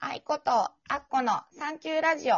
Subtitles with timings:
[0.00, 2.36] 愛子とアッコのサンキューラジオ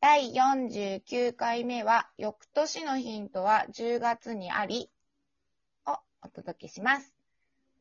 [0.00, 4.90] 第49回目は翌年のヒントは10月にあり
[5.86, 5.92] を
[6.22, 7.14] お届けします。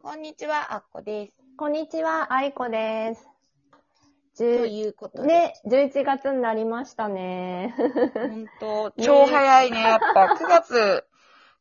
[0.04, 1.34] こんにちは、アッコです。
[1.58, 3.27] こんにちは、愛子です。
[4.38, 7.73] と10いうことで、ね、11月になりましたね。
[8.13, 11.07] 本当 超早いね、やっぱ9月、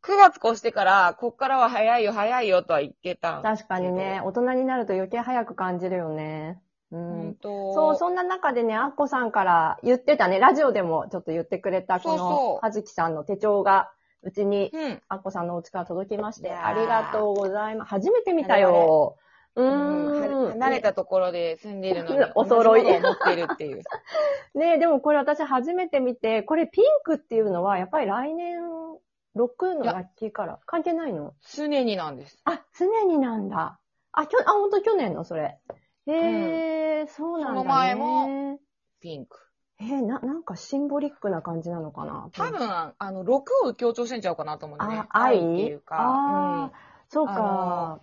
[0.03, 3.41] 9月越してから、こっからは早いよ、早いよとは言ってた。
[3.41, 6.61] 確かにね、大人になると余計早く感じるよね。
[6.93, 7.35] う本ん。
[7.41, 13.91] 当そう、そんな中でね、アッコさんから言ってたね、ラジオでもちょっと言ってくれた、この、はずきさんの手帳が、
[14.23, 15.03] うちに、うん。
[15.09, 17.91] アッコさんのお家から届きまして、ありがとうございます。
[17.91, 19.17] 初めて見たよ。
[19.55, 20.51] ううん。
[20.51, 23.83] 離れたところで住んでるのに、 お揃い持ってるっていう。
[24.55, 28.61] ねでもこれ私初めて見て、これピンクっていうのは、やっぱり来年、
[29.37, 30.59] 6のラッキーカラー。
[30.67, 31.35] 関係ないの？
[31.55, 32.41] 常になんです。
[32.45, 33.79] あ、常になんだ。
[34.13, 35.59] あ、きょ、あ、ほんと去年のそれ。
[36.07, 37.59] へえ、そうなんだ、ね。
[37.61, 38.59] その前も。
[39.01, 39.39] ピンク。
[39.79, 42.31] えー、な、なんかシンボリックな感じなのかな？
[42.33, 42.61] 多分、
[42.99, 45.37] あの、6を強調してんちゃうかなと思うんだねあ。、愛？
[45.37, 45.97] っていうか。
[45.99, 48.01] あーそうあか。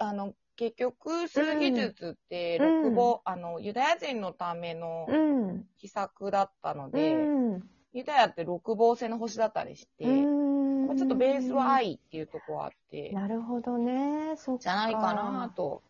[0.00, 0.06] うん。
[0.08, 5.66] あの、結局、数技術って、うん六語、あの、ユダヤ人のためのうん。
[5.76, 7.62] 秘策だったのうで、ん。
[7.92, 14.34] ユダヤって六芒星の星だったりして、うんまあちょっとベースは愛っていうとこはあって、なるほどね。
[14.36, 14.62] そっか。
[14.62, 15.82] じゃないかなと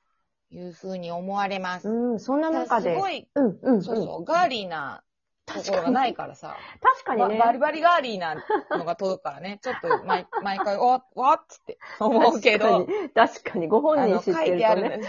[0.50, 1.88] いうふうに思われます。
[1.88, 2.90] うん、そんなた中で。
[2.90, 3.82] だすごい、うん、うん、うん。
[3.82, 5.02] そうそう、ガーリーな
[5.46, 7.38] ところがないからさ、確かにね。
[7.38, 8.34] ばバリバリガーリーな
[8.70, 13.10] のが届くからね、ちょっと毎 毎回、わわっつって思うけど、確かに。
[13.10, 14.58] 確かにご本人知っ書いてるとね。
[14.58, 15.00] てあるね。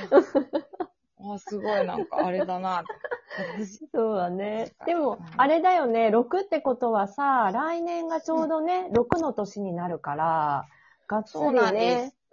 [1.34, 2.84] あ、すごいなんかあれだな。
[3.92, 10.66] そうだねでもうん、あれだよね、6ってことはさ、来年がちょうどね、6の年になるから、
[11.08, 11.50] がっつりそ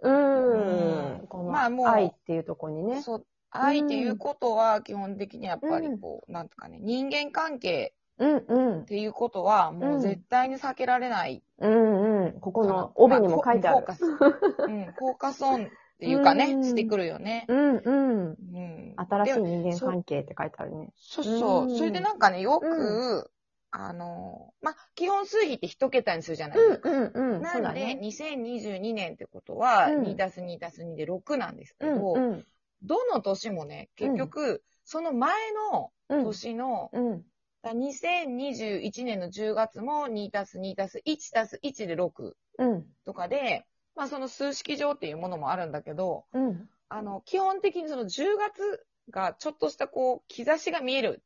[0.09, 3.01] うなんまあもうの愛っていうとこにね。
[3.01, 8.85] そう愛っていうことは基本的にやっぱりこう、なんとかね、人間関係うんうんっ。
[8.85, 11.43] ていうことはもう絶対に避けられない。
[11.59, 12.39] うんうん。
[12.39, 13.85] ここの帯にも書いてある。
[13.87, 14.23] まフォーカ
[14.53, 14.63] ス。
[14.63, 15.67] うん、フォーカスオンっ
[15.99, 17.45] ていうかね、うんしてくるよね。
[17.49, 18.19] うんうん。
[18.29, 18.93] うん。
[18.97, 20.89] 新しいで人間関係って書いてあるね。
[20.95, 21.65] そうそうう。
[21.67, 23.31] んそれでなんかね、よく、う
[23.77, 26.89] あの、まあ、基本数比って一桁にするじゃないですか。
[26.89, 27.41] うんうん。
[27.41, 27.95] なので、ね。
[27.95, 32.45] 2022年ってことは、うん2たす2たす2で6なんですけうど、んうん。
[32.83, 35.33] どの年もね、結局、その前
[35.71, 36.23] のうん。
[36.23, 37.25] 年の、うん。
[37.63, 42.85] だ2021年の10月も2たす2たす1たす1で6うん。
[43.05, 43.65] とかで、
[43.95, 46.69] まあその数式上っていうものもあるんだけど、うん。
[46.89, 51.23] あの、基本的にその10月がちょっとしたこう、兆しが見える。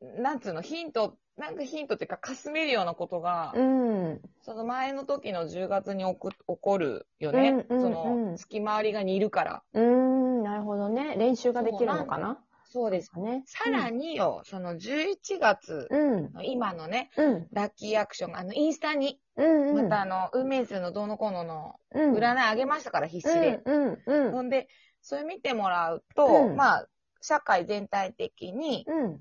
[0.00, 4.20] なんつうの、ヒント、なんかヒントっていうか、かすめるようなことが、うん。
[4.42, 7.66] その前の時の10月に起こ起こるよね。
[7.68, 9.62] うんうんうんその、月回りが似るから。
[9.72, 11.16] うーん、なるほどね。
[11.16, 12.38] 練習ができるのかな？
[12.70, 13.10] そうです。
[13.10, 13.42] かね。
[13.46, 16.32] さらによ、その11月うん。
[16.32, 17.48] の今のね、うん。
[17.52, 19.68] ラッキーアクションが、あの、インスタに、うん。
[19.70, 19.76] うん。
[19.76, 23.60] またあの、運命数のどうのこうののうん、占いあげましたから、必死で。
[23.64, 24.02] うん。
[24.06, 24.32] うん。
[24.32, 24.68] ほんで、
[25.02, 26.86] それ見てもらうと、うんまあ、
[27.20, 29.20] 社会全体的に、うん。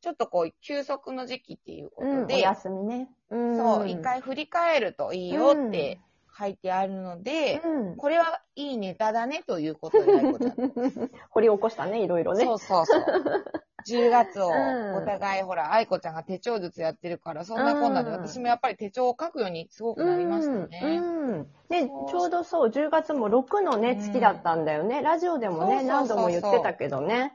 [0.00, 2.18] ちょっとこう、休息の時期っていうこうん。
[2.18, 3.08] おとで、休みね。
[3.30, 3.56] うん。
[3.56, 5.98] そう、一回振り返るといいよって
[6.38, 7.96] 書いてあるので、うん。
[7.96, 12.44] これはいいネタだねということで、愛子ちゃん掘り起こしたね、いろいろね。
[12.44, 13.04] そうそうそう。
[13.88, 20.80] 10月をうんお互い、ほら、愛子ちゃんが手帳術やってるから、そんなこんなで、うん私もやっぱり手帳を書くようにすごくなりましたね。
[20.82, 21.28] うん。
[21.28, 25.02] うんで、ちょうどそう、10月も6のね、うん月だったんだよね。
[25.02, 27.32] ラジオでもね、何度も言ってたけどね。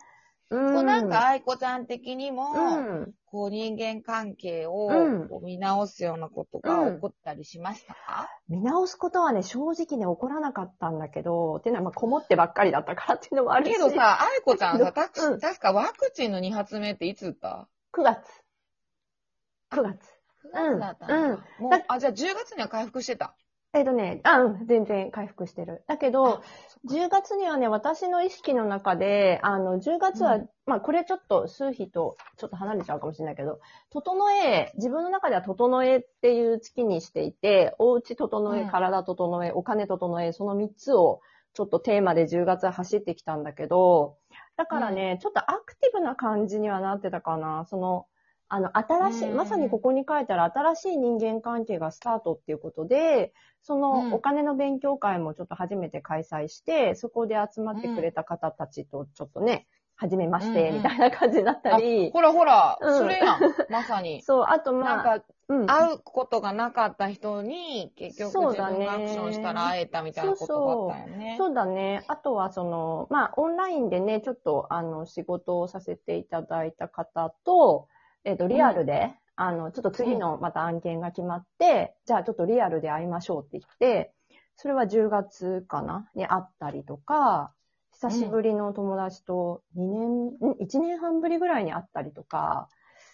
[0.57, 3.13] うそうなんか、愛子ちゃん的にも、うん。
[3.25, 7.93] こう人間関係をうんこう見直すようなことが起こったりしました？
[7.93, 13.71] か、見直すことはね、正直ね、起こらなかったんだけど、っていうのは、まあ、こもってばっかりだったからっていうのもあるし。
[13.71, 18.27] けどさ、愛子ちゃんさ、たうん確かワクチンの2発目っていつ打った？9月。
[19.71, 19.97] 9月。
[20.53, 21.15] ?9 月だったんだ。
[21.15, 21.29] うん
[21.59, 23.33] もうだあ、じゃあ10月には回復してた。
[23.73, 25.83] えっ、とね、あ、うん、全然回復してる。
[25.87, 26.41] だけど、
[26.89, 41.21] 10月にはね、私の意識の中で、あの、10月は、うんまあ、これちょっと数比とちょっと離れちゃうかもしれないけど、整え、自分の中では整えっていう月にしていて、お家整え、うん体整え、お金整え、その3つを
[41.53, 44.17] ちょっとテーマで10月は走ってきたんだけど、
[44.57, 47.65] だからね、ちょっとアクティブな感じにはなってたかな。
[47.69, 48.05] その、
[48.53, 63.39] あの、新しい、うんまさにここに書いたら新しい人間関係がスタートっていうことで、そうんのお金の勉強会もちょっと初めて開催して、そこで集まってくれた方たちとちょっとね、はじめまして、うんうんみたいな感じになったあり、ほらほら、うんそれやん。
[63.69, 64.21] まさに。
[64.25, 71.35] そう、あとまあ、なんか、うん、会うことがなかった人に、結局そうだね自分がアクションしたら会えたみたいなことがあったよね。
[71.37, 72.03] そうだね。
[72.09, 77.87] あとは、その、まあ、オンラインでね、ちょっと、あの、仕事をさせていただいた方と、
[78.23, 84.13] えっ、と、リアルで、あの、ちょっと次のまた案件が決まって、じゃあちょっとリアルで会いましょうって言って、
[84.55, 86.07] それは10月かな？
[86.13, 87.51] に会ったりとか、
[87.93, 92.69] 久しぶりの友達と2年、ん ?1 年半ぶりぐらいに会ったりとか、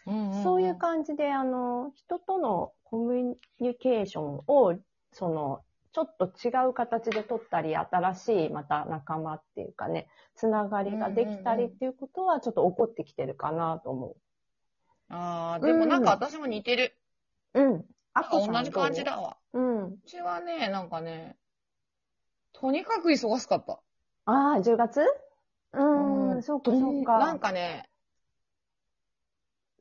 [0.06, 0.44] うんんん。
[0.44, 4.78] そういう感じで、あの、人とのコミュニケーションを、
[5.14, 5.62] その、
[5.94, 14.16] ちょっと違う形で取ったり、新しい、また仲間っていうかね、つながりができたりっていうことは、ちょっと起こってきてるかなと思
[15.10, 16.96] ああ、でもなんか私も似てる。
[17.54, 17.62] う。
[17.62, 17.86] うん。
[18.14, 19.04] あなんか同じ感じ。
[19.04, 19.38] だわ。
[19.54, 19.86] どううん。
[19.94, 21.38] うちはね、なんかね、
[22.54, 23.80] とにかく忙しかった。
[24.26, 25.02] ああ、10月？
[25.74, 27.20] うん、うんそうか、そうか。
[27.20, 27.90] なんかね、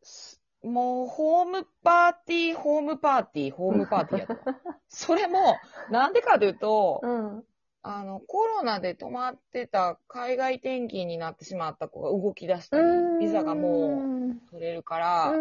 [0.02, 4.56] すもう、ホームパーティー、ホームパーティー、ホームパーティーやったわ。
[4.88, 5.56] それも、
[5.90, 7.44] なんでかというと、うん。
[7.88, 12.84] あの、コロナで止まってた海外転勤になってしまった子が動き出したり、
[13.20, 15.32] ビザがもうう取れるかうら。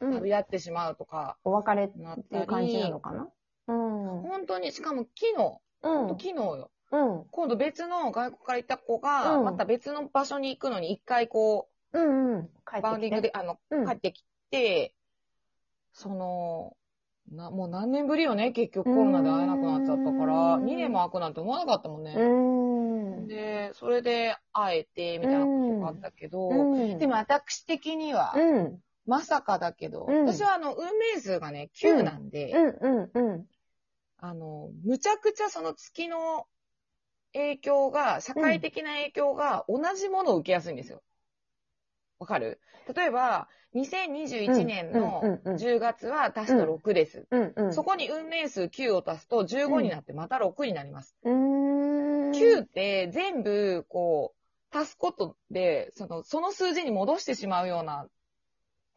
[0.00, 3.28] 旅立ってしまうとか、お別れっなっていう感じなの、かな？
[3.68, 4.22] うん。
[4.22, 6.08] 本当に、しかも昨日、うん。
[6.08, 6.70] 昨日よ。
[6.92, 7.24] うん。
[7.30, 12.48] 今度別の外国から行った子が、うんまた別の場所に行くのに一回こうん、うん。
[12.66, 14.94] 帰う、バウンディングで、あの、うん帰ってきて、
[15.92, 16.74] その、
[17.30, 22.14] な、もう何年ぶりよね、結局コロナで会えなくなっちゃったから、うん2年も空くなんて思わなかったもんね。
[22.16, 23.26] うん。
[23.26, 28.78] で、それで会えて、みたいなことがあったけど、うんでも、私的には、うん。
[29.06, 32.54] まさかだけど、うん私はあの、運命数がね、9なんで。
[34.18, 36.46] あの、むちゃくちゃその月の
[37.32, 41.02] 影響が、社会的な影響が同じものを受けやすいんですよ。
[42.22, 42.60] わかる？
[42.94, 47.26] 例えば、2021年のうんうんうんうん10月は足すと6です。
[47.72, 51.16] そこに運命数9を足すと15になってまた6になります。
[51.24, 52.30] うーん。
[52.30, 54.34] 9って全部、こ
[54.72, 58.06] う、足すことで、その、その数字に戻してしまうような、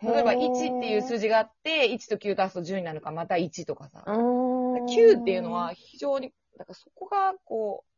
[0.03, 4.03] 例えば1っていう数字があって、1と9足すと10になるからまた1とかさ。
[4.07, 7.95] 9 9っていうのは、非常に、だからそこがこう、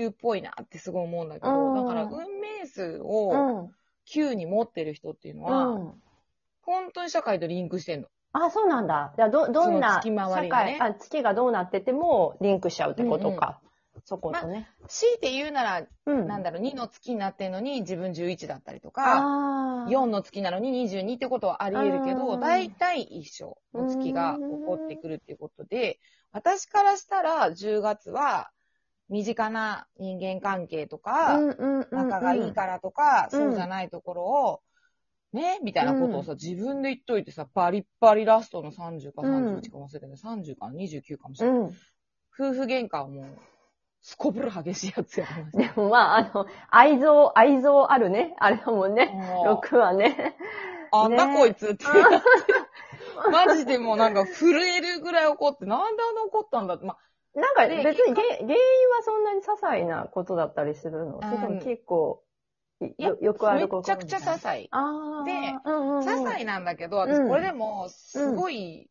[0.00, 3.74] 9っぽいなってすごい思うんだけうど、んだから運命数うをん。
[4.06, 6.02] 9に持ってる人っていうのうは、ん。
[6.62, 8.08] 本当に社会とリンクしてんの。
[8.32, 9.12] あ、そうなんだ。
[9.16, 13.60] じゃあ、ど、どんな、その月回り社がね会、あ、月がどうなってても、リンクしちゃうってことか。
[14.04, 14.68] そことね。
[14.88, 16.26] 強いて言うなら、うん。
[16.26, 26.00] なんだろう、2の月になってんのに自分11だったりとか、あー4の月なのに22ってことはあり得るけうど、ん大体一緒の月が起こってくるっていうことで、
[26.32, 28.50] 私からしたら10月は
[29.08, 34.60] 身近な人間関係とか、うんうんうんうん仲がいいからとか、うんそうじゃないところを、
[35.32, 41.58] ね、みたいなことをさ、自分で言っといてさ、バリッバリラストの30か31か忘れてね、30か29かもしれない。
[41.58, 41.66] うん。
[42.36, 43.26] 夫婦喧嘩はもう、
[44.00, 45.74] すこぶる激しいやつやりました。
[45.74, 48.34] でもまあ、あの、愛憎、愛憎あるね。
[48.38, 49.06] あれだもんね。
[49.06, 50.36] もう6はね。
[50.92, 51.84] あんだねこいつって。
[53.32, 56.84] マジでもうなんか震えるぐらい怒って、なんであんな怒ったんだって。
[56.84, 56.98] まあ、
[57.34, 58.56] なんかで別に原原因は
[59.04, 62.22] そんなに些細なことだったりするのそれとも結構、
[62.98, 64.68] よよくあることめちゃくちゃ些細。
[64.70, 65.24] ああ。
[65.24, 65.32] で
[65.64, 68.90] うんうんうん、些細なんだけど、うん私これでも、すごい、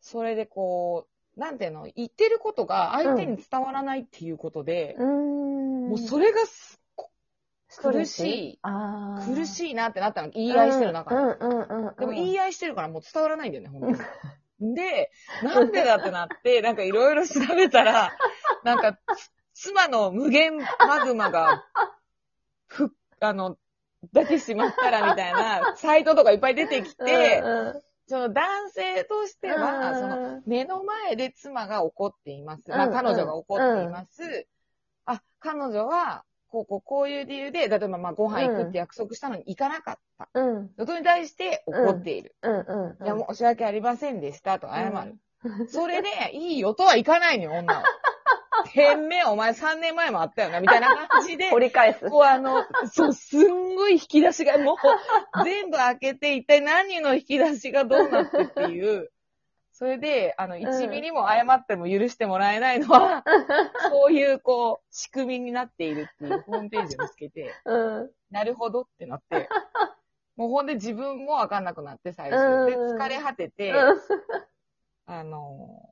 [0.00, 1.06] それでこ
[1.36, 5.88] う、なんていうの、言ってることが相手に伝わらないっていうことで、うーん。
[5.88, 6.40] もうそれが
[7.76, 8.60] 苦しい、
[9.34, 10.30] 苦しいなってなったの。
[10.30, 11.38] 言い合いしてる中で。
[11.98, 13.94] でも言い合いしてるからもう伝わらないんだよね、本当に。
[14.60, 15.10] で、
[15.42, 18.16] なんでだってなって、 なんかいろいろ調べたら、
[18.64, 18.98] なんか、
[19.54, 21.64] 妻の無限マグマが、
[22.66, 23.56] ふ、あの、
[24.12, 32.70] 出てしまったらみたいなサイトとかいっぱい出てきて、うんその男性としてうんは、そうんの目の前で妻が怒っています。
[32.70, 34.46] まあうん彼女が怒っています。
[35.04, 40.28] あ、彼女は、こうこうこういう理由で、例えばまあご飯行くって約束したのに行かなかった。
[40.34, 42.34] うんことに対して怒っている。
[42.42, 43.04] うんうん。
[43.04, 45.16] いや、もう申し訳ありませんでしたと謝る。
[45.68, 47.84] それで、いいよとはいかないのよ、女は。
[48.66, 52.10] 変名お前3年前もあったよな、みたいな感じで、 掘り返す。
[52.10, 59.10] こうあの、そう、すんごい引き出しが、もう、全部開けて、一体何の引き出しがどうなってっていう、
[59.78, 63.22] それで、あの、1ミリも謝っても許してもらえないのは、
[63.90, 68.10] そういう、こう、仕組みになっているっていうホームページを見つけて、うん。
[68.32, 69.48] なるほどってなって、
[70.34, 72.66] もうほんで自分もわかんなくなって最初。
[72.66, 74.00] で、うん疲れ果てて、うん
[75.06, 75.88] あの、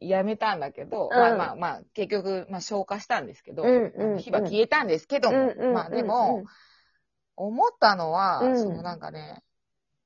[0.00, 6.42] やめたんだけど、うんまあまあまあ、結局、まあ消化したんですけど、うんうんうん火は消えたんですけども、うんまあでも、
[7.36, 9.44] 思ったのは、うんそのなんかね、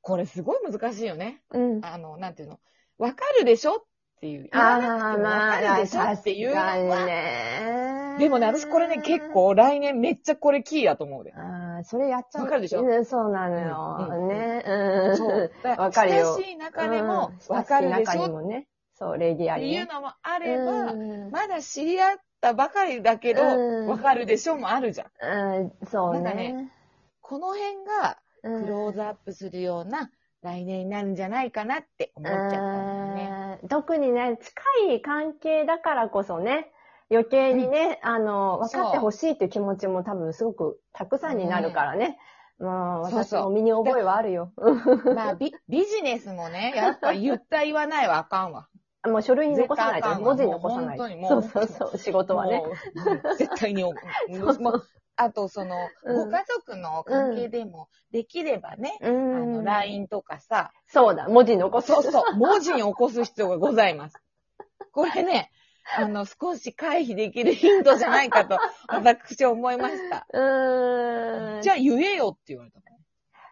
[0.03, 1.43] これすごい難しいよね。
[1.53, 1.81] うん。
[1.83, 2.61] あの、なんていうの、
[2.99, 3.77] わかるでしょ？
[3.77, 3.85] っ
[4.21, 4.49] ていう。
[4.53, 6.03] 言わなくてもわかるでしょ？
[6.03, 7.07] っていうのは。
[7.07, 8.17] ね。
[8.19, 9.31] でもね、私これね、結。
[9.31, 11.33] 構来年めっちゃこれキーやと思うで。
[11.35, 12.45] ああ、それやっちゃう。
[12.45, 12.83] わかるでしょ？
[12.83, 14.27] うんそうなのよ。
[14.27, 14.65] ね。
[14.67, 15.17] うん。
[15.17, 15.53] そう。
[15.63, 18.01] だわかるよ親しい中でもうんわかるでしょ？
[18.01, 18.67] っ中にもね。
[18.95, 19.69] そう、礼儀ありね。
[19.69, 25.09] ていうのもあれば、うんまだ知り合ったばかりだけど、うんわかるでしょもあるじゃん。
[25.61, 26.73] うん、そうなんかねね。
[27.21, 30.11] この辺がうんクローズアップするような
[30.43, 33.59] 来年になるんじゃないかなって思っちゃったんだよね。
[33.63, 36.71] うん特にね、近い関係だからこそね、
[37.11, 42.19] 余計にね、あの、分かってほしいっていう気持ちも多分すごくたくさんになるからね。
[42.61, 44.53] もう、そうそう私も身に覚えはあるよ。
[45.15, 48.69] まあビ、ビジネスもね、やっぱ言った言わないはあかんわ。
[49.07, 51.03] もう書類に残さないと、文字に残さないと。
[51.03, 52.63] もう本当にもそううそうそう、仕事はね。
[53.39, 53.95] 絶対に、 う
[55.19, 59.53] あと、その、うんご家族の関係でも、できればね、うあん。
[59.53, 61.89] の、LINE とかさ、そうだ、文字に残す。
[61.89, 64.17] そうそう、文字に起こす必要がございます。
[64.93, 65.51] これね、
[65.97, 68.59] あの、少し回避できるヒントじゃないかと、
[68.89, 70.27] 私は思いました。
[70.33, 71.63] うーん。
[71.63, 72.81] じゃあ言えよって言われた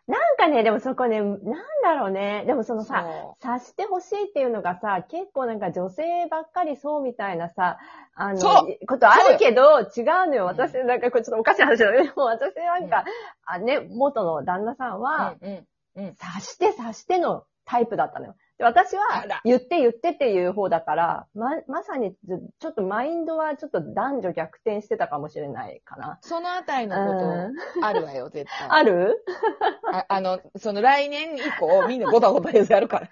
[0.07, 1.37] なんかね、でもそこね、なん
[1.83, 2.45] だろうね。
[2.47, 2.85] でもそのの。
[2.85, 3.05] さ、
[3.41, 7.79] 察してほしいっていうのがさ、結構なんか女性ばっかりそうみたいなさ、
[8.15, 8.41] あの、
[8.89, 10.45] ことあるけど、違うのよ。
[10.45, 13.05] うん私、なんかこれちょっとおかしい話だけど、 私なんか、
[13.45, 16.07] あね、元の旦那さんは、うんうん。
[16.15, 18.37] 察して察してのタイプだったのよ。
[18.59, 19.03] で私は
[19.45, 22.15] 言って言ってっていう方だから、ま、まさに、
[22.59, 26.19] ちょっとマインドはちょっと男女逆転してたかもしれないかな。
[26.23, 28.69] そのあたりのこと、あるわよ、絶対。
[28.71, 29.25] ある？
[29.93, 33.09] ああの、その来年以降、 みんなごたごたやるから。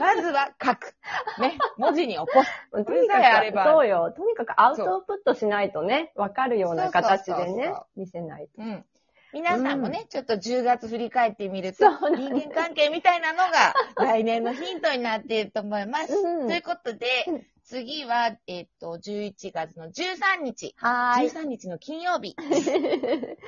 [0.00, 0.94] まずは書く。
[1.40, 1.58] ね。
[1.76, 2.84] 文字に起こす。
[2.84, 4.12] とにかさえあればく、そうよ。
[4.16, 8.62] とにかくアウトプットしないとね、わかるような形でね見せないと。
[8.62, 8.84] うん。
[9.32, 16.12] 皆さんもね、ちょっと10月振り返ってみると、人間関係みたいなのが 来年のヒントになっていると思います。
[16.14, 20.74] うんということで、うん次は、えっと、11月の13日。
[20.76, 21.28] はーい。
[21.28, 22.36] 13日の金曜日。